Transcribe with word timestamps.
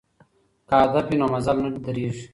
که 0.67 0.73
هدف 0.81 1.05
وي 1.09 1.15
نو 1.21 1.25
مزل 1.33 1.57
نه 1.63 1.69
دریږي. 1.85 2.23